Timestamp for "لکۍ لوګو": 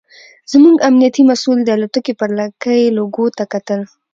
2.39-3.25